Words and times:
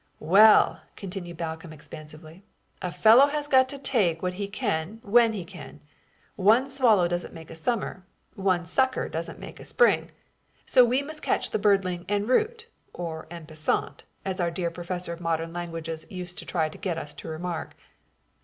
"Well," 0.19 0.81
continued 0.95 1.37
Balcomb, 1.37 1.71
expansively, 1.71 2.43
"a 2.81 2.91
fellow 2.91 3.27
has 3.27 3.47
got 3.47 3.69
to 3.69 3.77
take 3.77 4.23
what 4.23 4.33
he 4.33 4.47
can 4.47 4.99
when 5.03 5.33
he 5.33 5.45
can. 5.45 5.79
One 6.35 6.67
swallow 6.67 7.07
doesn't 7.07 7.35
make 7.35 7.51
a 7.51 7.55
summer; 7.55 8.03
one 8.33 8.65
sucker 8.65 9.07
doesn't 9.07 9.37
make 9.37 9.59
a 9.59 9.63
spring; 9.63 10.09
so 10.65 10.83
we 10.83 11.03
must 11.03 11.21
catch 11.21 11.51
the 11.51 11.59
birdling 11.59 12.05
en 12.09 12.25
route 12.25 12.65
or 12.95 13.27
en 13.29 13.45
passant, 13.45 14.01
as 14.25 14.39
our 14.39 14.49
dear 14.49 14.71
professor 14.71 15.13
of 15.13 15.21
modern 15.21 15.53
languages 15.53 16.07
used 16.09 16.39
to 16.39 16.47
try 16.47 16.67
to 16.67 16.79
get 16.79 16.97
us 16.97 17.13
to 17.13 17.27
remark. 17.27 17.75